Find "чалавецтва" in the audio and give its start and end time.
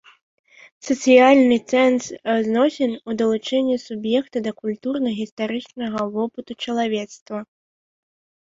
6.67-7.39